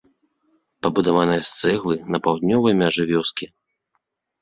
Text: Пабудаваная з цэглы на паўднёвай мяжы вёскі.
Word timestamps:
Пабудаваная 0.87 1.37
з 1.51 1.53
цэглы 1.61 1.95
на 2.17 2.23
паўднёвай 2.31 2.73
мяжы 2.83 3.03
вёскі. 3.15 3.45